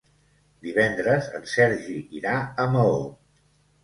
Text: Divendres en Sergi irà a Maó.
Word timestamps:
Divendres 0.67 1.27
en 1.39 1.45
Sergi 1.51 1.97
irà 2.21 2.33
a 2.65 2.65
Maó. 2.77 2.97